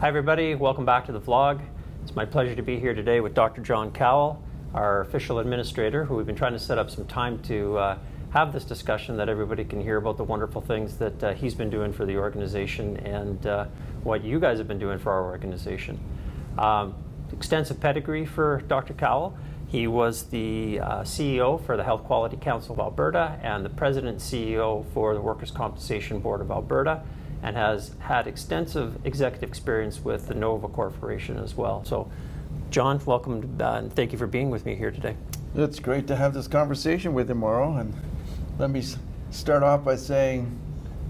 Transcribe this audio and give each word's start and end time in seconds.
Hi, 0.00 0.06
everybody. 0.06 0.54
Welcome 0.54 0.84
back 0.84 1.06
to 1.06 1.12
the 1.12 1.20
vlog. 1.20 1.60
It's 2.04 2.14
my 2.14 2.24
pleasure 2.24 2.54
to 2.54 2.62
be 2.62 2.78
here 2.78 2.94
today 2.94 3.20
with 3.20 3.34
Dr. 3.34 3.62
John 3.62 3.90
Cowell, 3.90 4.40
our 4.72 5.00
official 5.00 5.40
administrator, 5.40 6.04
who 6.04 6.14
we've 6.14 6.24
been 6.24 6.36
trying 6.36 6.52
to 6.52 6.58
set 6.60 6.78
up 6.78 6.88
some 6.88 7.04
time 7.04 7.42
to 7.42 7.76
uh, 7.76 7.98
have 8.30 8.52
this 8.52 8.64
discussion 8.64 9.16
that 9.16 9.28
everybody 9.28 9.64
can 9.64 9.80
hear 9.80 9.96
about 9.96 10.16
the 10.16 10.22
wonderful 10.22 10.60
things 10.60 10.98
that 10.98 11.24
uh, 11.24 11.34
he's 11.34 11.56
been 11.56 11.68
doing 11.68 11.92
for 11.92 12.06
the 12.06 12.16
organization 12.16 12.96
and 12.98 13.44
uh, 13.48 13.64
what 14.04 14.22
you 14.22 14.38
guys 14.38 14.58
have 14.58 14.68
been 14.68 14.78
doing 14.78 15.00
for 15.00 15.10
our 15.10 15.24
organization. 15.24 15.98
Um, 16.56 16.94
extensive 17.32 17.80
pedigree 17.80 18.24
for 18.24 18.62
Dr. 18.68 18.94
Cowell. 18.94 19.36
He 19.66 19.88
was 19.88 20.26
the 20.26 20.78
uh, 20.78 21.00
CEO 21.00 21.60
for 21.66 21.76
the 21.76 21.82
Health 21.82 22.04
Quality 22.04 22.36
Council 22.36 22.72
of 22.72 22.78
Alberta 22.78 23.36
and 23.42 23.64
the 23.64 23.70
president 23.70 24.12
and 24.12 24.20
CEO 24.20 24.86
for 24.94 25.14
the 25.14 25.20
Workers' 25.20 25.50
Compensation 25.50 26.20
Board 26.20 26.40
of 26.40 26.52
Alberta 26.52 27.02
and 27.42 27.56
has 27.56 27.92
had 28.00 28.26
extensive 28.26 28.98
executive 29.04 29.48
experience 29.48 30.04
with 30.04 30.28
the 30.28 30.34
Nova 30.34 30.68
Corporation 30.68 31.38
as 31.38 31.54
well. 31.56 31.84
So, 31.84 32.10
John, 32.70 33.00
welcome 33.04 33.56
uh, 33.60 33.64
and 33.74 33.92
thank 33.92 34.12
you 34.12 34.18
for 34.18 34.26
being 34.26 34.50
with 34.50 34.66
me 34.66 34.74
here 34.74 34.90
today. 34.90 35.16
It's 35.54 35.78
great 35.78 36.06
to 36.08 36.16
have 36.16 36.34
this 36.34 36.48
conversation 36.48 37.14
with 37.14 37.28
you, 37.28 37.34
Mauro. 37.34 37.76
And 37.76 37.94
let 38.58 38.70
me 38.70 38.82
start 39.30 39.62
off 39.62 39.84
by 39.84 39.96
saying, 39.96 40.58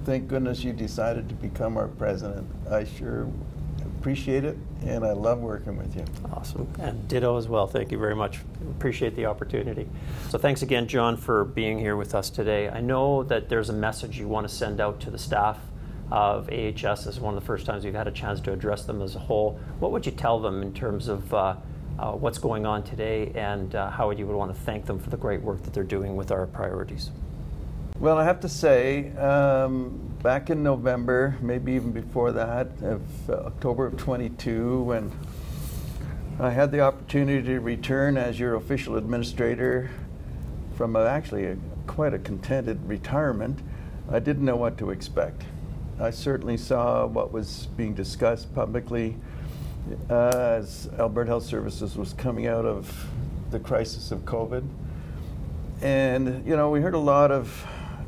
thank 0.05 0.29
goodness 0.29 0.63
you 0.63 0.73
decided 0.73 1.29
to 1.29 1.35
become 1.35 1.77
our 1.77 1.89
president. 1.89 2.47
I 2.71 2.85
sure 2.85 3.29
appreciate 3.99 4.45
it, 4.45 4.57
and 4.85 5.05
I 5.05 5.13
love 5.13 5.41
working 5.41 5.77
with 5.77 5.97
you. 5.97 6.05
Awesome. 6.33 6.69
And 6.79 7.09
ditto 7.09 7.37
as 7.37 7.49
well. 7.49 7.67
Thank 7.67 7.91
you 7.91 7.99
very 7.99 8.15
much. 8.15 8.39
Appreciate 8.71 9.17
the 9.17 9.27
opportunity. 9.27 9.89
So, 10.29 10.39
thanks 10.39 10.63
again, 10.63 10.87
John, 10.87 11.17
for 11.17 11.45
being 11.45 11.79
here 11.79 11.97
with 11.97 12.15
us 12.15 12.31
today. 12.31 12.69
I 12.69 12.81
know 12.81 13.25
that 13.25 13.49
there's 13.49 13.71
a 13.71 13.75
message 13.75 14.19
you 14.19 14.29
want 14.29 14.49
to 14.49 14.55
send 14.55 14.81
out 14.81 15.01
to 15.01 15.11
the 15.11 15.19
staff 15.19 15.59
of 16.11 16.49
AHS. 16.51 17.07
Is 17.07 17.21
one 17.21 17.35
of 17.35 17.41
the 17.41 17.47
first 17.47 17.67
times 17.67 17.85
we've 17.85 17.95
had 17.95 18.09
a 18.09 18.13
chance 18.13 18.41
to 18.41 18.53
address 18.53 18.85
them 18.85 19.03
as 19.03 19.15
a 19.15 19.19
whole. 19.19 19.59
What 19.79 19.93
would 19.93 20.07
you 20.07 20.13
tell 20.13 20.41
them 20.41 20.63
in 20.63 20.73
terms 20.73 21.09
of 21.09 21.33
uh, 21.35 21.57
uh, 21.99 22.13
what's 22.13 22.39
going 22.39 22.65
on 22.65 22.83
today 22.83 23.33
and 23.35 23.75
uh, 23.75 23.91
how 23.91 24.11
you 24.11 24.27
would 24.27 24.37
want 24.37 24.55
to 24.55 24.61
thank 24.61 24.87
them 24.87 24.99
for 24.99 25.11
the 25.11 25.17
great 25.17 25.43
work 25.43 25.63
that 25.65 25.73
they're 25.75 25.83
doing 25.83 26.17
with 26.17 26.31
our 26.31 26.47
priorities? 26.47 27.11
Well, 27.99 28.17
I 28.17 28.25
have 28.25 28.39
to 28.41 28.49
say, 28.49 29.11
um, 29.17 29.99
back 30.23 30.51
in 30.51 30.63
November, 30.63 31.37
maybe 31.41 31.73
even 31.73 31.91
before 31.91 32.31
that, 32.33 32.69
of 32.83 33.03
October 33.29 33.87
of 33.87 33.97
22, 33.97 34.83
when 34.83 35.11
I 36.39 36.51
had 36.51 36.71
the 36.71 36.81
opportunity 36.81 37.43
to 37.43 37.59
return 37.59 38.17
as 38.17 38.39
your 38.39 38.55
official 38.55 38.97
administrator 38.97 39.91
from 40.77 40.95
a, 40.95 41.05
actually 41.07 41.47
a, 41.47 41.57
quite 41.89 42.15
a 42.15 42.21
contented 42.21 42.79
retirement, 42.87 43.59
I 44.09 44.21
didn't 44.21 44.45
know 44.45 44.55
what 44.55 44.79
to 44.79 44.91
expect. 44.91 45.43
I 46.01 46.11
certainly 46.11 46.57
saw 46.57 47.07
what 47.07 47.33
was 47.33 47.67
being 47.77 47.93
discussed 47.93 48.55
publicly 48.55 49.17
uh, 50.09 50.29
as 50.29 50.89
Alberta 50.97 51.31
Health 51.31 51.45
Services 51.45 51.97
was 51.97 52.13
coming 52.13 52.47
out 52.47 52.65
of 52.65 53.09
the 53.51 53.59
crisis 53.59 54.13
of 54.13 54.21
COVID. 54.21 54.65
And, 55.83 56.47
you 56.47 56.55
know, 56.55 56.71
we 56.71 56.81
heard 56.81 56.95
a 56.95 56.99
lot 57.01 57.33
of 57.33 57.67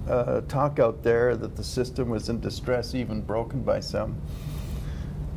uh, 0.09 0.43
talk 0.43 0.79
out 0.79 1.03
there 1.03 1.35
that 1.35 1.57
the 1.57 1.65
system 1.65 2.11
was 2.11 2.29
in 2.29 2.39
distress, 2.39 2.95
even 2.95 3.23
broken 3.23 3.63
by 3.63 3.81
some. 3.81 4.15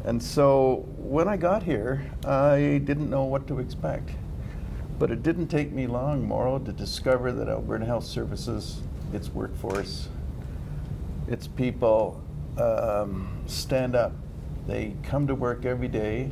And 0.05 0.21
so 0.21 0.85
when 0.97 1.27
I 1.27 1.37
got 1.37 1.63
here, 1.63 2.05
I 2.23 2.81
didn't 2.85 3.09
know 3.09 3.23
what 3.23 3.47
to 3.47 3.57
expect. 3.57 4.11
But 4.99 5.09
it 5.09 5.23
didn't 5.23 5.47
take 5.47 5.71
me 5.71 5.87
long, 5.87 6.27
Mauro, 6.27 6.59
to 6.59 6.71
discover 6.71 7.31
that 7.31 7.47
Alberta 7.47 7.85
Health 7.85 8.05
Services, 8.05 8.81
its 9.11 9.29
workforce, 9.29 10.07
its 11.27 11.47
people, 11.47 12.22
um, 12.57 13.27
stand 13.47 13.95
up. 13.95 14.13
They 14.67 14.95
come 15.03 15.27
to 15.27 15.35
work 15.35 15.65
every 15.65 15.87
day 15.87 16.31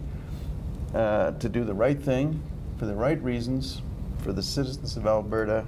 uh, 0.94 1.32
to 1.32 1.50
do 1.50 1.64
the 1.64 1.74
right 1.74 2.02
thing 2.02 2.42
for 2.78 2.86
the 2.86 2.96
right 2.96 3.22
reasons 3.24 3.82
for 4.24 4.34
the 4.34 4.44
citizens 4.44 4.98
of 4.98 5.08
Alberta. 5.08 5.66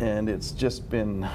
And 0.00 0.28
it's 0.28 0.50
just 0.50 0.88
been 0.90 1.28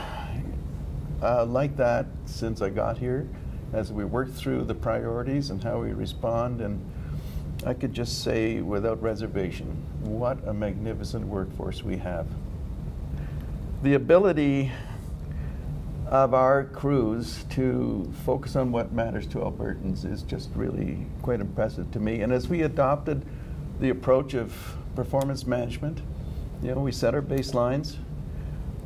uh, 1.21 1.45
like 1.45 1.77
that 1.77 2.05
since 2.25 2.61
I 2.61 2.69
got 2.69 2.97
here 2.97 3.27
as 3.73 3.91
we 3.91 4.05
work 4.05 4.31
through 4.31 4.63
the 4.63 4.75
priorities 4.75 5.49
and 5.49 5.63
how 5.63 5.79
we 5.79 5.91
respond. 5.91 6.61
And 6.61 6.79
I 7.65 7.73
could 7.73 7.93
just 7.93 8.23
say 8.23 8.61
without 8.61 9.01
reservation, 9.01 9.67
what 10.01 10.37
a 10.47 10.53
magnificent 10.53 11.25
workforce 11.25 11.83
we 11.83 11.97
have. 11.97 12.27
The 13.83 13.95
ability 13.95 14.71
of 16.09 16.33
our 16.33 16.63
crews 16.63 17.43
to 17.49 18.11
focus 18.25 18.55
on 18.55 18.71
what 18.71 18.93
matters 18.93 19.27
to 19.27 19.39
Albertans 19.39 20.09
is 20.09 20.21
just 20.21 20.49
really 20.55 21.05
quite 21.21 21.41
impressive 21.41 21.91
to 21.91 21.99
me. 21.99 22.21
And 22.21 22.31
as 22.31 22.47
we 22.47 22.61
adopted 22.61 23.25
the 23.81 23.89
approach 23.89 24.33
of 24.33 24.53
performance 24.95 25.45
management, 25.45 26.01
you 26.63 26.73
know, 26.73 26.79
we 26.79 26.93
set 26.93 27.13
our 27.13 27.21
baselines, 27.21 27.97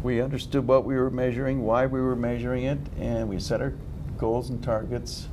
we 0.02 0.20
understood 0.20 0.68
what 0.68 0.84
we 0.84 0.96
were 0.96 1.12
measuring, 1.12 1.62
why 1.62 1.86
we 1.86 2.02
were 2.02 2.16
measuring 2.16 2.64
it, 2.64 2.80
and 3.00 3.30
we 3.30 3.40
set 3.40 3.62
our 3.62 3.74
goals 4.18 4.50
and 4.50 4.64
targets. 4.64 5.28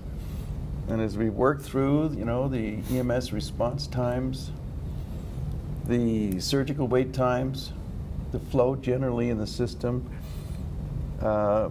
And 0.88 1.00
as 1.00 1.16
we 1.16 1.30
worked 1.30 1.62
through, 1.62 2.12
you 2.12 2.26
know, 2.26 2.48
the 2.48 2.80
EMS 2.90 3.32
response 3.32 3.86
times, 3.86 4.50
the 5.86 6.38
surgical 6.38 6.86
wait 6.86 7.14
times, 7.14 7.72
the 8.30 8.38
flow 8.38 8.76
generally 8.76 9.30
in 9.30 9.38
the 9.38 9.46
system, 9.46 10.08
uh, 11.20 11.70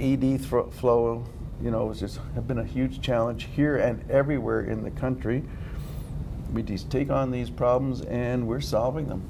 ED 0.00 0.40
flow, 0.44 1.24
you 1.62 1.70
know, 1.70 1.88
has 1.88 2.00
just 2.00 2.20
been 2.46 2.58
a 2.58 2.64
huge 2.64 3.00
challenge 3.00 3.48
here 3.54 3.76
and 3.76 4.08
everywhere 4.10 4.62
in 4.62 4.82
the 4.82 4.90
country. 4.90 5.42
We 6.52 6.62
just 6.62 6.90
take 6.90 7.10
on 7.10 7.30
these 7.30 7.50
problems 7.50 8.02
and 8.02 8.46
we're 8.46 8.60
solving 8.60 9.08
them. 9.08 9.28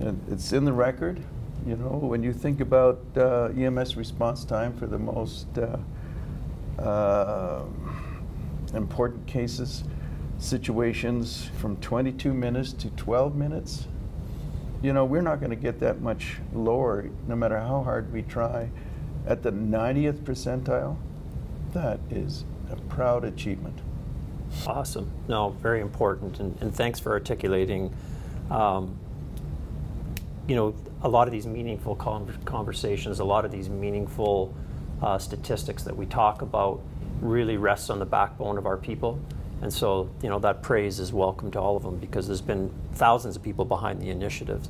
And 0.00 0.20
it's 0.30 0.52
in 0.52 0.64
the 0.64 0.72
record. 0.72 1.20
You 1.66 1.76
know, 1.76 1.90
when 1.90 2.22
you 2.22 2.32
think 2.32 2.60
about 2.60 3.00
uh, 3.16 3.50
EMS 3.56 3.96
response 3.96 4.44
time 4.44 4.76
for 4.76 4.86
the 4.86 4.98
most 4.98 5.46
uh, 5.58 6.80
uh, 6.80 7.64
important 8.74 9.26
cases, 9.26 9.84
situations 10.38 11.50
from 11.58 11.76
22 11.78 12.32
minutes 12.32 12.72
to 12.74 12.90
12 12.90 13.34
minutes, 13.34 13.88
you 14.82 14.92
know, 14.92 15.04
we're 15.04 15.22
not 15.22 15.40
going 15.40 15.50
to 15.50 15.56
get 15.56 15.80
that 15.80 16.00
much 16.00 16.36
lower 16.52 17.08
no 17.26 17.34
matter 17.34 17.58
how 17.58 17.82
hard 17.82 18.12
we 18.12 18.22
try. 18.22 18.70
At 19.26 19.42
the 19.42 19.50
90th 19.50 20.20
percentile, 20.20 20.96
that 21.72 22.00
is 22.10 22.44
a 22.70 22.76
proud 22.76 23.24
achievement. 23.24 23.80
Awesome. 24.66 25.10
No, 25.26 25.50
very 25.60 25.80
important. 25.80 26.40
And, 26.40 26.56
and 26.62 26.74
thanks 26.74 26.98
for 26.98 27.12
articulating, 27.12 27.92
um, 28.50 28.96
you 30.46 30.56
know, 30.56 30.74
a 31.02 31.08
lot 31.08 31.28
of 31.28 31.32
these 31.32 31.46
meaningful 31.46 31.94
conversations, 31.94 33.20
a 33.20 33.24
lot 33.24 33.44
of 33.44 33.50
these 33.50 33.68
meaningful 33.68 34.54
uh, 35.02 35.18
statistics 35.18 35.82
that 35.84 35.96
we 35.96 36.06
talk 36.06 36.42
about 36.42 36.80
really 37.20 37.56
rests 37.56 37.90
on 37.90 37.98
the 37.98 38.06
backbone 38.06 38.58
of 38.58 38.66
our 38.66 38.76
people. 38.76 39.20
And 39.60 39.72
so, 39.72 40.08
you 40.22 40.28
know, 40.28 40.38
that 40.38 40.62
praise 40.62 41.00
is 41.00 41.12
welcome 41.12 41.50
to 41.52 41.60
all 41.60 41.76
of 41.76 41.82
them 41.82 41.98
because 41.98 42.26
there's 42.26 42.40
been 42.40 42.70
thousands 42.94 43.36
of 43.36 43.42
people 43.42 43.64
behind 43.64 44.00
the 44.00 44.10
initiatives. 44.10 44.68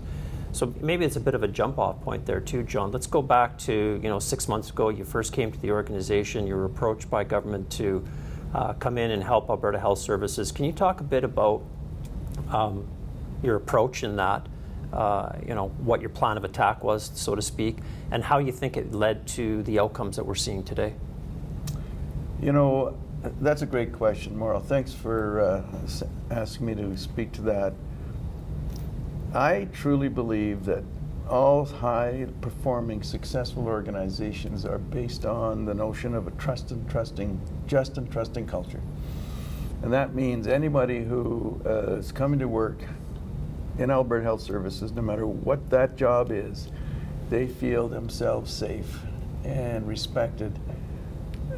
So 0.52 0.72
maybe 0.80 1.04
it's 1.04 1.16
a 1.16 1.20
bit 1.20 1.34
of 1.34 1.42
a 1.42 1.48
jump 1.48 1.78
off 1.78 2.00
point 2.00 2.24
there 2.24 2.40
too, 2.40 2.62
John. 2.62 2.90
Let's 2.90 3.06
go 3.06 3.20
back 3.20 3.58
to, 3.58 4.00
you 4.02 4.08
know, 4.08 4.18
six 4.18 4.48
months 4.48 4.70
ago, 4.70 4.88
you 4.88 5.04
first 5.04 5.32
came 5.32 5.52
to 5.52 5.60
the 5.60 5.70
organization, 5.70 6.46
you 6.46 6.56
were 6.56 6.64
approached 6.64 7.10
by 7.10 7.24
government 7.24 7.70
to 7.72 8.02
uh, 8.54 8.72
come 8.74 8.96
in 8.96 9.10
and 9.10 9.22
help 9.22 9.50
Alberta 9.50 9.78
Health 9.78 9.98
Services. 9.98 10.50
Can 10.50 10.64
you 10.64 10.72
talk 10.72 11.00
a 11.00 11.04
bit 11.04 11.22
about 11.22 11.62
um, 12.50 12.88
your 13.42 13.56
approach 13.56 14.02
in 14.02 14.16
that? 14.16 14.46
Uh, 14.90 15.32
you 15.46 15.54
know 15.54 15.68
what 15.80 16.00
your 16.00 16.08
plan 16.08 16.38
of 16.38 16.44
attack 16.44 16.82
was, 16.82 17.10
so 17.14 17.34
to 17.34 17.42
speak, 17.42 17.76
and 18.10 18.24
how 18.24 18.38
you 18.38 18.50
think 18.50 18.78
it 18.78 18.90
led 18.94 19.26
to 19.26 19.62
the 19.64 19.78
outcomes 19.78 20.16
that 20.16 20.24
we're 20.24 20.34
seeing 20.34 20.62
today. 20.62 20.94
You 22.40 22.52
know, 22.52 22.96
that's 23.40 23.62
a 23.62 23.66
great 23.66 23.92
question, 23.92 24.36
Mauro. 24.36 24.60
Thanks 24.60 24.92
for 24.92 25.40
uh, 25.40 25.62
asking 26.30 26.66
me 26.66 26.74
to 26.76 26.96
speak 26.96 27.32
to 27.32 27.42
that. 27.42 27.72
I 29.34 29.68
truly 29.72 30.08
believe 30.08 30.64
that 30.66 30.84
all 31.28 31.64
high 31.66 32.26
performing, 32.40 33.02
successful 33.02 33.66
organizations 33.66 34.64
are 34.64 34.78
based 34.78 35.26
on 35.26 35.64
the 35.66 35.74
notion 35.74 36.14
of 36.14 36.26
a 36.26 36.30
trust 36.32 36.70
and 36.70 36.88
trusting, 36.88 37.40
just 37.66 37.98
and 37.98 38.10
trusting 38.10 38.46
culture. 38.46 38.80
And 39.82 39.92
that 39.92 40.14
means 40.14 40.46
anybody 40.46 41.04
who 41.04 41.60
uh, 41.66 41.96
is 41.96 42.12
coming 42.12 42.38
to 42.38 42.48
work 42.48 42.78
in 43.78 43.90
Alberta 43.90 44.24
Health 44.24 44.40
Services, 44.40 44.92
no 44.92 45.02
matter 45.02 45.26
what 45.26 45.70
that 45.70 45.96
job 45.96 46.32
is, 46.32 46.68
they 47.30 47.46
feel 47.46 47.88
themselves 47.88 48.52
safe 48.52 49.00
and 49.44 49.86
respected 49.86 50.58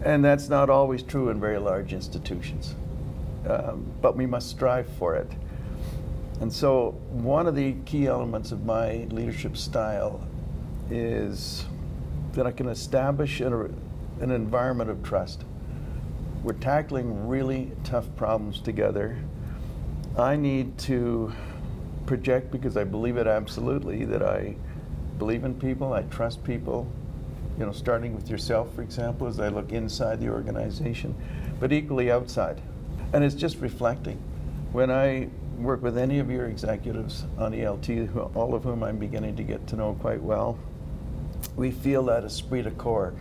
and 0.04 0.24
that's 0.24 0.48
not 0.48 0.70
always 0.70 1.02
true 1.02 1.28
in 1.28 1.40
very 1.40 1.58
large 1.58 1.92
institutions. 1.92 2.74
Um, 3.48 3.86
but 4.00 4.16
we 4.16 4.26
must 4.26 4.48
strive 4.48 4.88
for 4.98 5.16
it. 5.16 5.30
And 6.40 6.52
so, 6.52 6.92
one 7.10 7.46
of 7.46 7.54
the 7.54 7.74
key 7.84 8.06
elements 8.06 8.52
of 8.52 8.64
my 8.64 9.06
leadership 9.10 9.56
style 9.56 10.26
is 10.90 11.66
that 12.32 12.46
I 12.46 12.52
can 12.52 12.68
establish 12.68 13.40
an, 13.40 13.74
an 14.20 14.30
environment 14.30 14.90
of 14.90 15.02
trust. 15.02 15.44
we're 16.42 16.54
tackling 16.54 17.28
really 17.28 17.70
tough 17.84 18.06
problems 18.16 18.60
together. 18.60 19.18
I 20.16 20.36
need 20.36 20.78
to 20.78 21.32
project 22.06 22.50
because 22.50 22.76
I 22.76 22.84
believe 22.84 23.16
it 23.16 23.26
absolutely 23.26 24.04
that 24.06 24.22
I 24.22 24.56
believe 25.18 25.44
in 25.44 25.54
people, 25.54 25.92
I 25.92 26.02
trust 26.02 26.42
people, 26.42 26.90
you 27.58 27.66
know, 27.66 27.72
starting 27.72 28.14
with 28.14 28.30
yourself, 28.30 28.74
for 28.74 28.82
example, 28.82 29.26
as 29.26 29.40
I 29.40 29.48
look 29.48 29.72
inside 29.72 30.20
the 30.20 30.28
organization, 30.28 31.14
but 31.58 31.72
equally 31.72 32.10
outside. 32.10 32.60
And 33.12 33.24
it's 33.24 33.34
just 33.34 33.58
reflecting. 33.58 34.18
When 34.72 34.90
I 34.90 35.28
work 35.58 35.82
with 35.82 35.98
any 35.98 36.18
of 36.18 36.30
your 36.30 36.46
executives 36.46 37.24
on 37.38 37.52
ELT, 37.52 38.34
all 38.34 38.54
of 38.54 38.64
whom 38.64 38.82
I'm 38.82 38.98
beginning 38.98 39.36
to 39.36 39.42
get 39.42 39.66
to 39.68 39.76
know 39.76 39.96
quite 40.00 40.22
well, 40.22 40.58
we 41.56 41.70
feel 41.70 42.04
that 42.04 42.24
esprit 42.24 42.62
de 42.62 42.70
corps 42.70 43.14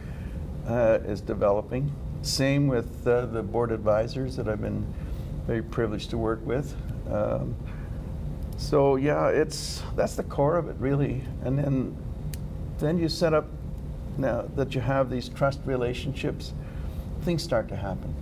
uh, 0.67 0.99
is 1.05 1.21
developing. 1.21 1.91
Same 2.21 2.67
with 2.67 3.07
uh, 3.07 3.25
the 3.25 3.41
board 3.41 3.71
advisors 3.71 4.35
that 4.35 4.47
I've 4.47 4.61
been 4.61 4.85
very 5.47 5.63
privileged 5.63 6.09
to 6.11 6.17
work 6.17 6.45
with. 6.45 6.75
Um, 7.09 7.55
so 8.57 8.97
yeah, 8.97 9.29
it's 9.29 9.81
that's 9.95 10.15
the 10.15 10.23
core 10.23 10.57
of 10.57 10.67
it 10.69 10.75
really, 10.79 11.23
and 11.43 11.57
then 11.57 11.97
then 12.77 12.99
you 12.99 13.09
set 13.09 13.33
up 13.33 13.47
now 14.19 14.45
that 14.55 14.75
you 14.75 14.81
have 14.81 15.09
these 15.09 15.29
trust 15.29 15.59
relationships, 15.65 16.53
things 17.21 17.41
start 17.41 17.67
to 17.69 17.75
happen. 17.75 18.13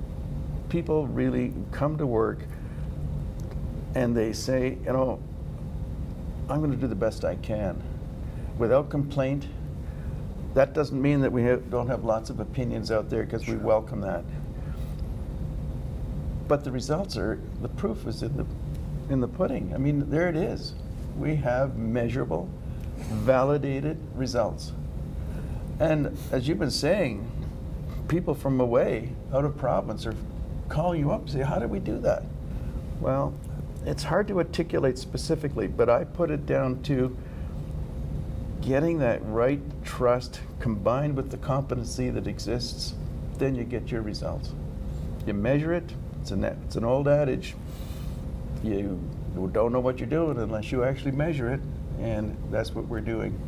People 0.69 1.07
really 1.07 1.53
come 1.71 1.97
to 1.97 2.05
work 2.05 2.39
and 3.95 4.15
they 4.15 4.33
say, 4.33 4.77
you 4.85 4.93
know, 4.93 5.19
I'm 6.49 6.59
going 6.59 6.71
to 6.71 6.77
do 6.77 6.87
the 6.87 6.95
best 6.95 7.25
I 7.25 7.35
can 7.35 7.81
without 8.57 8.89
complaint. 8.89 9.47
That 10.53 10.73
doesn't 10.73 11.01
mean 11.01 11.21
that 11.21 11.31
we 11.31 11.43
have, 11.43 11.69
don't 11.69 11.87
have 11.87 12.03
lots 12.03 12.29
of 12.29 12.39
opinions 12.39 12.91
out 12.91 13.09
there 13.09 13.23
because 13.23 13.43
sure. 13.43 13.57
we 13.57 13.63
welcome 13.63 14.01
that. 14.01 14.23
But 16.47 16.63
the 16.63 16.71
results 16.71 17.17
are 17.17 17.39
the 17.61 17.69
proof 17.69 18.07
is 18.07 18.23
in 18.23 18.37
the 18.37 18.45
in 19.09 19.21
the 19.21 19.27
pudding. 19.27 19.73
I 19.73 19.77
mean, 19.77 20.09
there 20.09 20.27
it 20.27 20.35
is. 20.35 20.73
We 21.17 21.35
have 21.37 21.77
measurable, 21.77 22.49
validated 22.97 23.97
results. 24.15 24.73
And 25.79 26.17
as 26.31 26.47
you've 26.47 26.59
been 26.59 26.71
saying, 26.71 27.29
people 28.07 28.33
from 28.33 28.59
away, 28.59 29.09
out 29.33 29.45
of 29.45 29.57
province, 29.57 30.05
are 30.05 30.15
calling 30.69 30.99
you 30.99 31.11
up 31.11 31.21
and 31.21 31.29
say, 31.29 31.41
How 31.41 31.59
did 31.59 31.69
we 31.69 31.79
do 31.79 31.99
that? 31.99 32.23
Well, 32.99 33.33
it's 33.85 34.03
hard 34.03 34.27
to 34.29 34.39
articulate 34.39 34.97
specifically, 34.97 35.67
but 35.67 35.89
I 35.89 36.03
put 36.03 36.31
it 36.31 36.45
down 36.45 36.81
to 36.83 37.15
getting 38.61 38.99
that 38.99 39.21
right 39.25 39.61
trust 39.85 40.41
combined 40.59 41.15
with 41.15 41.31
the 41.31 41.37
competency 41.37 42.09
that 42.09 42.27
exists, 42.27 42.95
then 43.37 43.55
you 43.55 43.63
get 43.63 43.91
your 43.91 44.01
results. 44.01 44.53
You 45.25 45.33
measure 45.33 45.73
it, 45.73 45.93
it's 46.21 46.31
an, 46.31 46.43
it's 46.43 46.75
an 46.75 46.83
old 46.83 47.07
adage 47.07 47.55
you 48.63 48.99
don't 49.51 49.71
know 49.71 49.79
what 49.79 49.99
you're 49.99 50.09
doing 50.09 50.37
unless 50.37 50.71
you 50.71 50.83
actually 50.83 51.11
measure 51.11 51.53
it, 51.53 51.61
and 51.99 52.35
that's 52.51 52.73
what 52.73 52.85
we're 52.87 53.01
doing. 53.01 53.39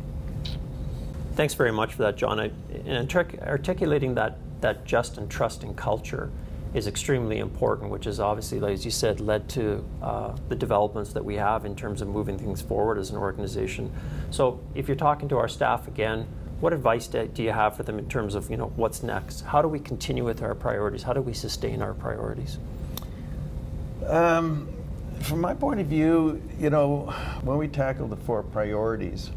Thanks 1.40 1.54
very 1.54 1.72
much 1.72 1.94
for 1.94 2.02
that, 2.02 2.18
John. 2.18 2.38
I, 2.38 2.50
and 2.84 3.10
articulating 3.14 4.14
that, 4.16 4.36
that 4.60 4.84
just 4.84 5.16
and 5.16 5.30
trusting 5.30 5.74
culture 5.74 6.30
is 6.74 6.86
extremely 6.86 7.38
important, 7.38 7.90
which 7.90 8.06
is 8.06 8.20
obviously, 8.20 8.62
as 8.70 8.84
you 8.84 8.90
said, 8.90 9.20
led 9.20 9.48
to 9.48 9.82
uh, 10.02 10.36
the 10.50 10.54
developments 10.54 11.14
that 11.14 11.24
we 11.24 11.36
have 11.36 11.64
in 11.64 11.74
terms 11.74 12.02
of 12.02 12.08
moving 12.08 12.36
things 12.38 12.60
forward 12.60 12.98
as 12.98 13.08
an 13.08 13.16
organization. 13.16 13.90
So, 14.30 14.60
if 14.74 14.86
you're 14.86 14.98
talking 14.98 15.30
to 15.30 15.38
our 15.38 15.48
staff 15.48 15.88
again, 15.88 16.26
what 16.60 16.74
advice 16.74 17.06
do 17.06 17.30
you 17.36 17.52
have 17.52 17.74
for 17.74 17.84
them 17.84 17.98
in 17.98 18.06
terms 18.06 18.34
of 18.34 18.50
you 18.50 18.58
know 18.58 18.70
what's 18.76 19.02
next? 19.02 19.40
How 19.40 19.62
do 19.62 19.68
we 19.68 19.78
continue 19.80 20.26
with 20.26 20.42
our 20.42 20.54
priorities? 20.54 21.02
How 21.02 21.14
do 21.14 21.22
we 21.22 21.32
sustain 21.32 21.80
our 21.80 21.94
priorities? 21.94 22.58
Um, 24.06 24.68
from 25.20 25.40
my 25.40 25.54
point 25.54 25.80
of 25.80 25.86
view, 25.86 26.42
you 26.58 26.68
know, 26.68 27.06
when 27.44 27.56
we 27.56 27.66
tackle 27.66 28.08
the 28.08 28.16
four 28.16 28.42
priorities, 28.42 29.30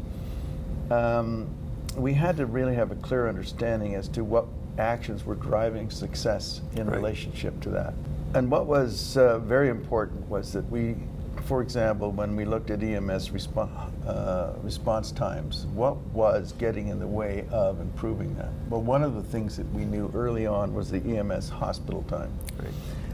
um, 0.90 1.48
we 1.96 2.12
had 2.12 2.36
to 2.36 2.46
really 2.46 2.74
have 2.74 2.90
a 2.90 2.96
clear 2.96 3.28
understanding 3.28 3.94
as 3.94 4.08
to 4.08 4.24
what 4.24 4.46
actions 4.78 5.24
were 5.24 5.36
driving 5.36 5.90
success 5.90 6.60
in 6.76 6.86
right. 6.86 6.96
relationship 6.96 7.60
to 7.60 7.70
that. 7.70 7.94
And 8.34 8.50
what 8.50 8.66
was 8.66 9.16
uh, 9.16 9.38
very 9.38 9.68
important 9.68 10.28
was 10.28 10.52
that 10.52 10.68
we, 10.70 10.96
for 11.44 11.62
example, 11.62 12.10
when 12.10 12.34
we 12.34 12.44
looked 12.44 12.70
at 12.70 12.82
EMS 12.82 13.28
respo- 13.28 13.70
uh, 14.06 14.54
response 14.62 15.12
times, 15.12 15.66
what 15.74 15.96
was 16.08 16.52
getting 16.52 16.88
in 16.88 16.98
the 16.98 17.06
way 17.06 17.46
of 17.52 17.80
improving 17.80 18.34
that? 18.36 18.50
Well, 18.68 18.82
one 18.82 19.04
of 19.04 19.14
the 19.14 19.22
things 19.22 19.56
that 19.56 19.72
we 19.72 19.84
knew 19.84 20.10
early 20.14 20.46
on 20.46 20.74
was 20.74 20.90
the 20.90 20.98
EMS 20.98 21.48
hospital 21.48 22.02
time. 22.08 22.32
Right. 22.58 22.72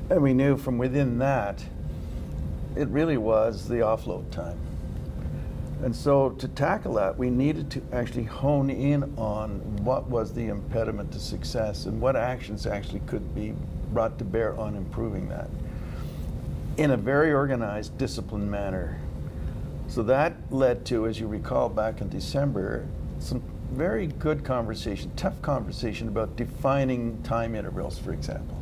And 0.09 0.23
we 0.23 0.33
knew 0.33 0.57
from 0.57 0.79
within 0.79 1.19
that 1.19 1.63
it 2.77 2.89
really 2.89 3.17
was 3.17 3.69
the 3.69 3.77
offload 3.77 4.31
time. 4.31 4.59
And 5.83 5.97
so 5.97 6.31
to 6.31 6.49
tackle 6.49 6.95
that, 6.95 7.17
we 7.17 7.31
needed 7.31 7.71
to 7.71 7.83
actually 7.93 8.25
hone 8.25 8.69
in 8.69 9.03
on 9.17 9.61
what 9.85 10.09
was 10.09 10.35
the 10.35 10.49
impediment 10.49 11.13
to 11.13 11.19
success 11.19 11.87
and 11.87 12.01
what 12.01 12.17
actions 12.17 12.67
actually 12.67 13.01
could 13.01 13.35
be 13.35 13.55
brought 13.93 14.19
to 14.19 14.25
bear 14.25 14.59
on 14.59 14.77
improving 14.77 15.29
that 15.31 15.49
in 16.77 16.93
a 16.93 16.97
very 16.97 17.33
organized, 17.33 17.97
disciplined 17.99 18.51
manner. 18.51 18.99
So 19.89 20.03
that 20.05 20.35
led 20.51 20.87
to, 20.87 21.07
as 21.07 21.19
you 21.19 21.27
recall 21.27 21.69
back 21.69 22.01
in 22.01 22.09
December, 22.09 22.87
some 23.19 23.43
very 23.73 24.07
good 24.07 24.45
conversation, 24.45 25.11
tough 25.17 25.41
conversation 25.43 26.09
about 26.09 26.37
defining 26.37 27.23
time 27.23 27.55
intervals, 27.55 27.99
for 27.99 28.13
example. 28.13 28.57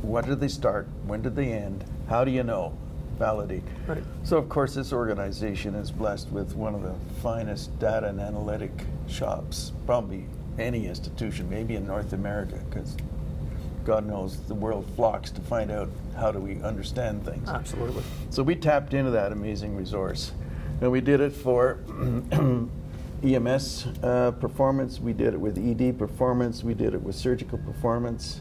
What 0.00 0.26
do 0.26 0.34
they 0.34 0.48
start? 0.48 0.88
When 1.06 1.22
do 1.22 1.30
they 1.30 1.52
end? 1.52 1.84
How 2.08 2.24
do 2.24 2.30
you 2.30 2.42
know? 2.42 2.76
Validate. 3.22 3.62
Right. 3.86 4.02
So, 4.24 4.36
of 4.36 4.48
course, 4.48 4.74
this 4.74 4.92
organization 4.92 5.76
is 5.76 5.92
blessed 5.92 6.28
with 6.30 6.56
one 6.56 6.74
of 6.74 6.82
the 6.82 6.94
finest 7.20 7.78
data 7.78 8.08
and 8.08 8.20
analytic 8.20 8.72
shops, 9.06 9.70
probably 9.86 10.26
any 10.58 10.88
institution, 10.88 11.48
maybe 11.48 11.76
in 11.76 11.86
North 11.86 12.14
America, 12.14 12.58
because 12.68 12.96
God 13.84 14.06
knows 14.06 14.40
the 14.48 14.56
world 14.56 14.90
flocks 14.96 15.30
to 15.30 15.40
find 15.40 15.70
out 15.70 15.88
how 16.16 16.32
do 16.32 16.40
we 16.40 16.60
understand 16.62 17.24
things. 17.24 17.48
Absolutely. 17.48 18.02
So 18.30 18.42
we 18.42 18.56
tapped 18.56 18.92
into 18.92 19.12
that 19.12 19.30
amazing 19.30 19.76
resource, 19.76 20.32
and 20.80 20.90
we 20.90 21.00
did 21.00 21.20
it 21.20 21.32
for 21.32 21.78
EMS 23.22 23.86
uh, 24.02 24.32
performance. 24.32 24.98
We 24.98 25.12
did 25.12 25.32
it 25.32 25.40
with 25.40 25.58
ED 25.58 25.96
performance. 25.96 26.64
We 26.64 26.74
did 26.74 26.92
it 26.92 27.00
with 27.00 27.14
surgical 27.14 27.58
performance, 27.58 28.40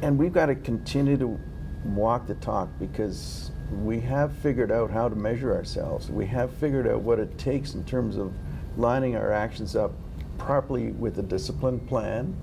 and 0.00 0.16
we've 0.18 0.32
got 0.32 0.46
to 0.46 0.54
continue 0.54 1.18
to 1.18 1.38
walk 1.84 2.26
the 2.26 2.34
talk 2.36 2.68
because 2.78 3.50
we 3.82 4.00
have 4.00 4.32
figured 4.38 4.70
out 4.70 4.90
how 4.90 5.08
to 5.08 5.16
measure 5.16 5.54
ourselves. 5.54 6.10
We 6.10 6.26
have 6.26 6.52
figured 6.54 6.86
out 6.86 7.00
what 7.00 7.18
it 7.18 7.36
takes 7.38 7.74
in 7.74 7.84
terms 7.84 8.16
of 8.16 8.32
lining 8.76 9.16
our 9.16 9.32
actions 9.32 9.76
up 9.76 9.92
properly 10.38 10.92
with 10.92 11.18
a 11.18 11.22
disciplined 11.22 11.86
plan. 11.88 12.36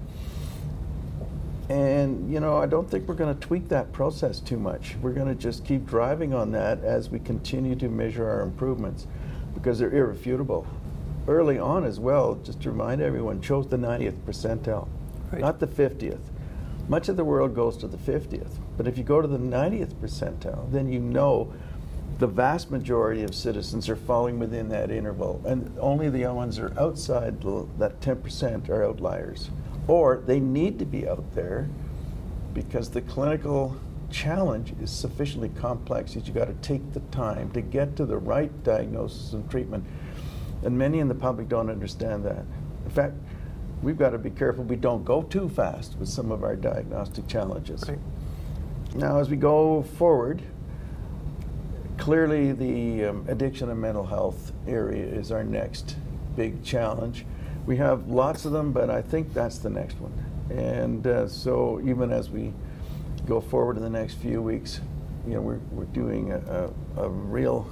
And, 1.69 2.31
you 2.31 2.39
know, 2.39 2.57
I 2.57 2.65
don't 2.65 2.89
think 2.89 3.07
we're 3.07 3.15
going 3.15 3.33
to 3.33 3.39
tweak 3.39 3.69
that 3.69 3.93
process 3.93 4.39
too 4.39 4.57
much. 4.57 4.95
We're 5.01 5.13
going 5.13 5.27
to 5.27 5.35
just 5.35 5.63
keep 5.63 5.85
driving 5.85 6.33
on 6.33 6.51
that 6.51 6.83
as 6.83 7.09
we 7.09 7.19
continue 7.19 7.75
to 7.75 7.87
measure 7.87 8.29
our 8.29 8.41
improvements 8.41 9.07
because 9.53 9.79
they're 9.79 9.93
irrefutable. 9.93 10.67
Early 11.27 11.59
on, 11.59 11.85
as 11.85 11.99
well, 11.99 12.35
just 12.43 12.61
to 12.63 12.71
remind 12.71 13.01
everyone, 13.01 13.41
chose 13.41 13.67
the 13.67 13.77
90th 13.77 14.17
percentile, 14.25 14.87
right. 15.31 15.39
not 15.39 15.59
the 15.59 15.67
50th. 15.67 16.19
Much 16.87 17.09
of 17.09 17.15
the 17.15 17.23
world 17.23 17.55
goes 17.55 17.77
to 17.77 17.87
the 17.87 17.97
50th. 17.97 18.59
But 18.77 18.87
if 18.87 18.97
you 18.97 19.03
go 19.03 19.21
to 19.21 19.27
the 19.27 19.37
90th 19.37 19.93
percentile, 19.95 20.71
then 20.71 20.91
you 20.91 20.99
know 20.99 21.53
the 22.19 22.27
vast 22.27 22.69
majority 22.69 23.23
of 23.23 23.33
citizens 23.33 23.89
are 23.89 23.95
falling 23.95 24.37
within 24.37 24.69
that 24.69 24.91
interval, 24.91 25.41
and 25.45 25.75
only 25.79 26.09
the 26.09 26.25
ones 26.27 26.57
that 26.57 26.65
are 26.65 26.79
outside 26.79 27.41
that 27.79 27.99
10% 27.99 28.69
are 28.69 28.83
outliers. 28.83 29.49
Or 29.87 30.21
they 30.25 30.39
need 30.39 30.77
to 30.79 30.85
be 30.85 31.07
out 31.07 31.33
there 31.33 31.67
because 32.53 32.89
the 32.89 33.01
clinical 33.01 33.75
challenge 34.11 34.73
is 34.81 34.91
sufficiently 34.91 35.49
complex 35.49 36.13
that 36.13 36.27
you 36.27 36.33
got 36.33 36.45
to 36.45 36.53
take 36.55 36.93
the 36.93 36.99
time 37.11 37.49
to 37.51 37.61
get 37.61 37.95
to 37.95 38.05
the 38.05 38.17
right 38.17 38.51
diagnosis 38.63 39.33
and 39.33 39.49
treatment. 39.49 39.85
And 40.63 40.77
many 40.77 40.99
in 40.99 41.07
the 41.07 41.15
public 41.15 41.49
don't 41.49 41.69
understand 41.69 42.23
that. 42.25 42.45
In 42.85 42.91
fact, 42.91 43.15
we've 43.81 43.97
got 43.97 44.11
to 44.11 44.17
be 44.17 44.29
careful 44.29 44.63
we 44.63 44.75
don't 44.75 45.03
go 45.03 45.23
too 45.23 45.49
fast 45.49 45.97
with 45.97 46.09
some 46.09 46.31
of 46.31 46.43
our 46.43 46.55
diagnostic 46.55 47.27
challenges. 47.27 47.83
Right. 47.87 47.99
Now, 48.95 49.19
as 49.19 49.29
we 49.29 49.37
go 49.37 49.83
forward, 49.83 50.41
clearly 51.97 52.51
the 52.51 53.05
um, 53.05 53.25
addiction 53.27 53.69
and 53.69 53.79
mental 53.79 54.05
health 54.05 54.51
area 54.67 55.05
is 55.05 55.31
our 55.31 55.43
next 55.43 55.95
big 56.35 56.63
challenge. 56.63 57.25
We 57.65 57.77
have 57.77 58.07
lots 58.07 58.45
of 58.45 58.51
them, 58.51 58.71
but 58.71 58.89
I 58.89 59.01
think 59.01 59.33
that's 59.33 59.59
the 59.59 59.69
next 59.69 59.97
one. 59.99 60.13
And 60.49 61.05
uh, 61.07 61.27
so, 61.27 61.79
even 61.85 62.11
as 62.11 62.29
we 62.29 62.53
go 63.25 63.39
forward 63.39 63.77
in 63.77 63.83
the 63.83 63.89
next 63.89 64.15
few 64.15 64.41
weeks, 64.41 64.81
you 65.27 65.35
know, 65.35 65.41
we're, 65.41 65.59
we're 65.71 65.85
doing 65.85 66.31
a, 66.31 66.69
a, 66.97 67.03
a 67.03 67.09
real, 67.09 67.71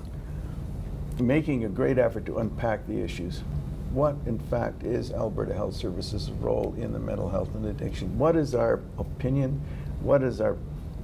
making 1.20 1.66
a 1.66 1.70
great 1.70 1.98
effort 1.98 2.26
to 2.28 2.38
unpack 2.38 2.88
the 2.88 3.02
issues 3.02 3.42
what 3.92 4.16
in 4.26 4.40
fact 4.40 4.84
is 4.84 5.12
Alberta 5.12 5.54
Health 5.54 5.76
Services' 5.76 6.32
role 6.32 6.76
in 6.78 6.94
the 6.94 7.00
mental 7.00 7.30
health 7.30 7.54
and 7.56 7.66
addiction? 7.66 8.18
What 8.18 8.36
is 8.36 8.54
our 8.54 8.82
opinion? 8.98 9.62
What 10.02 10.24
is 10.24 10.40
our 10.42 10.58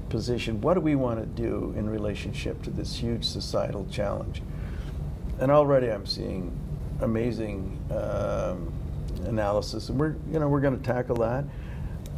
position? 0.09 0.61
What 0.61 0.75
do 0.75 0.81
we 0.81 0.95
want 0.95 1.19
to 1.19 1.25
do 1.25 1.73
in 1.77 1.89
relationship 1.89 2.61
to 2.63 2.69
this 2.69 2.97
huge 2.97 3.25
societal 3.25 3.87
challenge? 3.89 4.41
And 5.39 5.51
already 5.51 5.87
I'm 5.87 6.05
seeing 6.05 6.57
amazing 7.01 7.79
um, 7.91 8.71
analysis, 9.25 9.89
and 9.89 9.99
we're 9.99 10.15
you 10.31 10.39
know 10.39 10.47
we're 10.47 10.61
going 10.61 10.77
to 10.77 10.85
tackle 10.85 11.15
that. 11.17 11.43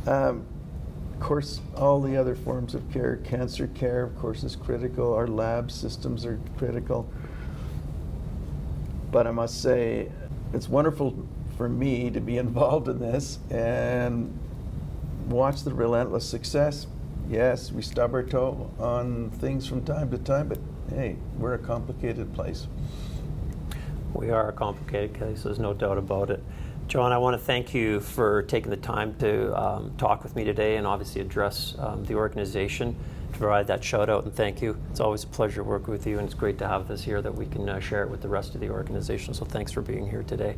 Um, 0.06 0.46
of 1.14 1.24
course, 1.24 1.62
all 1.76 2.00
the 2.00 2.16
other 2.16 2.36
forms 2.36 2.76
of 2.76 2.92
care, 2.92 3.18
cancer 3.18 3.68
care, 3.68 4.04
of 4.04 4.16
course, 4.20 4.44
is 4.44 4.56
critical. 4.56 5.16
Our 5.16 5.28
lab 5.28 5.72
systems 5.72 6.26
are 6.26 6.40
critical. 6.58 7.10
But 9.12 9.26
I 9.26 9.32
must 9.32 9.62
say, 9.62 10.12
it's 10.54 10.70
wonderful 10.70 11.28
for 11.58 11.68
me 11.68 12.10
to 12.12 12.22
be 12.22 12.38
involved 12.46 12.88
in 12.88 13.00
this 13.00 13.40
and 13.50 14.38
watch 15.28 15.64
the 15.64 15.74
relentless 15.74 16.28
success. 16.28 16.88
Yes, 17.30 17.72
we 17.72 17.82
stub 17.82 18.14
our 18.14 18.24
toe 18.24 18.72
on 18.80 19.32
things 19.32 19.68
from 19.68 19.84
time 19.84 20.10
to 20.12 20.18
time, 20.18 20.48
but 20.48 20.60
hey, 20.90 21.18
we're 21.38 21.56
a 21.56 21.60
complicated 21.60 22.34
place. 22.34 22.68
We 24.14 24.30
are 24.30 24.50
a 24.50 24.54
complicated 24.54 25.20
case, 25.20 25.44
there's 25.44 25.60
no 25.60 25.74
doubt 25.74 25.98
about 25.98 26.30
it. 26.30 26.42
John, 26.88 27.12
I 27.12 27.18
want 27.18 27.34
to 27.34 27.46
thank 27.46 27.74
you 27.74 28.00
for 28.00 28.44
taking 28.44 28.70
the 28.70 28.78
time 28.78 29.14
to 29.16 29.54
um, 29.62 29.94
talk 29.98 30.24
with 30.24 30.38
me 30.38 30.46
today 30.46 30.78
and 30.78 30.88
obviously 30.88 31.20
address 31.20 31.76
um, 31.80 32.06
the 32.06 32.16
organization, 32.16 32.96
to 33.34 33.40
provide 33.40 33.68
that 33.68 33.84
shout 33.84 34.10
out 34.10 34.24
and 34.24 34.34
thank 34.34 34.62
you. 34.62 34.78
It's 34.90 35.02
always 35.02 35.26
a 35.26 35.28
pleasure 35.28 35.66
working 35.66 35.92
with 35.92 36.08
you, 36.08 36.18
and 36.18 36.26
it's 36.26 36.34
great 36.34 36.58
to 36.60 36.68
have 36.68 36.88
this 36.88 37.04
here 37.04 37.22
that 37.22 37.36
we 37.36 37.46
can 37.46 37.68
uh, 37.68 37.82
share 37.82 38.04
it 38.04 38.10
with 38.10 38.22
the 38.22 38.30
rest 38.30 38.56
of 38.56 38.62
the 38.62 38.70
organization. 38.70 39.34
So 39.34 39.44
thanks 39.44 39.70
for 39.70 39.82
being 39.82 40.10
here 40.10 40.24
today. 40.24 40.56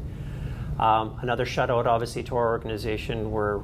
Um, 0.78 1.18
another 1.24 1.48
shout 1.48 1.72
out, 1.72 1.88
obviously, 1.88 2.22
to 2.26 2.38
our 2.38 2.50
organization. 2.50 3.32
We're 3.32 3.62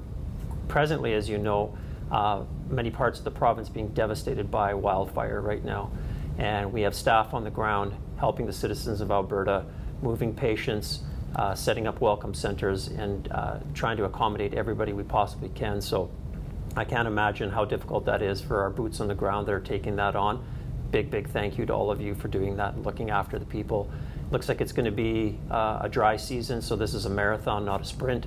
presently, 0.67 1.13
as 1.13 1.29
you 1.29 1.38
know, 1.38 1.77
uh, 2.10 2.45
many 2.67 2.89
parts 2.89 3.19
of 3.19 3.25
the 3.25 3.31
province 3.31 3.69
being 3.69 3.89
devastated 3.89 4.50
by 4.50 4.74
wildfire 4.74 5.39
right 5.39 5.63
now. 5.63 5.91
And 6.39 6.74
we 6.74 6.81
have 6.81 6.95
staff 6.95 7.36
on 7.36 7.43
the 7.43 7.51
ground 7.51 7.93
helping 8.17 8.48
the 8.48 8.53
citizens 8.53 9.01
of 9.01 9.12
Alberta, 9.12 9.65
moving 10.01 10.34
patients, 10.34 11.03
uh, 11.35 11.53
setting 11.53 11.87
up 11.87 12.01
welcome 12.01 12.33
centers, 12.33 12.87
and 12.87 13.31
uh, 13.31 13.59
trying 13.73 13.97
to 13.97 14.05
accommodate 14.05 14.53
everybody 14.53 14.93
we 14.93 15.03
possibly 15.03 15.49
can. 15.49 15.81
So 15.81 16.09
I 16.75 16.85
can't 16.85 17.07
imagine 17.07 17.49
how 17.49 17.65
difficult 17.65 18.05
that 18.05 18.21
is 18.21 18.41
for 18.41 18.61
our 18.61 18.69
boots 18.69 18.99
on 18.99 19.07
the 19.07 19.15
ground 19.15 19.47
that 19.47 19.53
are 19.53 19.59
taking 19.59 19.95
that 19.97 20.15
on. 20.15 20.45
Big, 20.91 21.09
big 21.09 21.29
thank 21.29 21.57
you 21.57 21.65
to 21.65 21.73
all 21.73 21.91
of 21.91 21.99
you 21.99 22.15
for 22.15 22.27
doing 22.27 22.57
that 22.57 22.75
and 22.75 22.85
looking 22.85 23.09
after 23.09 23.37
the 23.37 23.45
people. 23.45 23.89
Looks 24.31 24.49
like 24.49 24.61
it's 24.61 24.71
going 24.71 24.85
to 24.85 24.91
be 24.91 25.37
uh, 25.51 25.79
a 25.81 25.89
dry 25.89 26.17
season, 26.17 26.61
so 26.61 26.75
this 26.75 26.93
is 26.93 27.05
a 27.05 27.09
marathon, 27.09 27.65
not 27.65 27.81
a 27.81 27.85
sprint. 27.85 28.25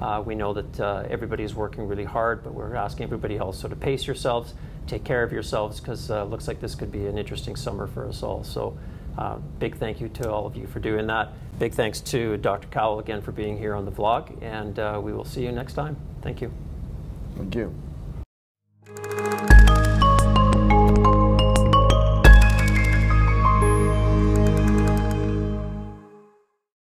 Uh, 0.00 0.22
we 0.24 0.34
know 0.34 0.54
that 0.54 0.80
uh, 0.80 1.04
everybody 1.10 1.44
is 1.44 1.54
working 1.54 1.86
really 1.86 2.04
hard, 2.04 2.42
but 2.42 2.54
we're 2.54 2.74
asking 2.74 3.04
everybody 3.04 3.38
also 3.38 3.68
to 3.68 3.76
pace 3.76 4.06
yourselves, 4.06 4.54
take 4.86 5.04
care 5.04 5.22
of 5.22 5.32
yourselves, 5.32 5.78
because 5.78 6.10
uh, 6.10 6.24
looks 6.24 6.48
like 6.48 6.60
this 6.60 6.74
could 6.74 6.90
be 6.90 7.06
an 7.06 7.18
interesting 7.18 7.54
summer 7.54 7.86
for 7.86 8.08
us 8.08 8.22
all. 8.22 8.42
So, 8.42 8.78
uh, 9.18 9.36
big 9.58 9.76
thank 9.76 10.00
you 10.00 10.08
to 10.08 10.30
all 10.30 10.46
of 10.46 10.56
you 10.56 10.66
for 10.66 10.80
doing 10.80 11.06
that. 11.08 11.32
Big 11.58 11.74
thanks 11.74 12.00
to 12.00 12.36
Dr. 12.38 12.68
Cowell 12.68 13.00
again 13.00 13.20
for 13.20 13.32
being 13.32 13.58
here 13.58 13.74
on 13.74 13.84
the 13.84 13.92
vlog, 13.92 14.42
and 14.42 14.78
uh, 14.78 15.00
we 15.02 15.12
will 15.12 15.24
see 15.24 15.42
you 15.44 15.52
next 15.52 15.74
time. 15.74 15.96
Thank 16.22 16.40
you. 16.40 16.52
Thank 17.36 17.54
you. 17.54 17.89